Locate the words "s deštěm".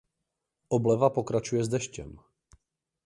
1.63-2.17